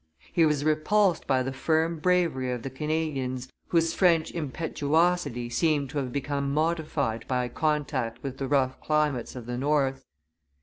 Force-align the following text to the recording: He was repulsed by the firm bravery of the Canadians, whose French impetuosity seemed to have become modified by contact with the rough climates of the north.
He 0.33 0.47
was 0.47 0.65
repulsed 0.65 1.27
by 1.27 1.43
the 1.43 1.53
firm 1.53 1.99
bravery 1.99 2.51
of 2.51 2.63
the 2.63 2.71
Canadians, 2.71 3.51
whose 3.67 3.93
French 3.93 4.31
impetuosity 4.31 5.47
seemed 5.47 5.91
to 5.91 5.99
have 5.99 6.11
become 6.11 6.51
modified 6.51 7.23
by 7.27 7.47
contact 7.49 8.23
with 8.23 8.39
the 8.39 8.47
rough 8.47 8.79
climates 8.81 9.35
of 9.35 9.45
the 9.45 9.59
north. 9.59 10.03